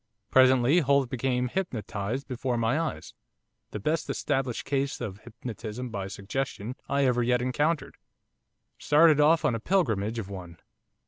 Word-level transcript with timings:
Presently 0.31 0.79
Holt 0.79 1.11
became 1.11 1.47
hypnotised 1.47 2.27
before 2.27 2.57
my 2.57 2.79
eyes, 2.79 3.13
the 3.69 3.79
best 3.79 4.09
established 4.09 4.65
case 4.65 4.99
of 4.99 5.19
hypnotism 5.19 5.89
by 5.91 6.07
suggestion 6.07 6.75
I 6.89 7.05
ever 7.05 7.21
yet 7.21 7.39
encountered 7.39 7.97
started 8.79 9.19
off 9.21 9.45
on 9.45 9.53
a 9.53 9.59
pilgrimage 9.59 10.17
of 10.17 10.27
one. 10.27 10.57